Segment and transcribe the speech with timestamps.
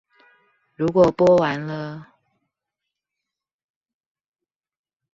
[0.75, 2.11] 如果播完了